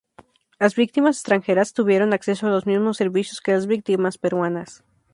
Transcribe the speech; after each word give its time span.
Las 0.57 0.73
víctimas 0.75 1.17
extranjeras 1.17 1.73
tuvieron 1.73 2.11
acceso 2.11 2.47
a 2.47 2.49
los 2.49 2.65
mismos 2.65 2.97
servicios 2.97 3.39
que 3.39 3.51
las 3.51 3.67
víctimas 3.67 4.17
peruanas. 4.17 4.83